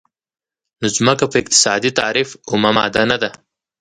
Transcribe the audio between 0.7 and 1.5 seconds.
خو ځمکه په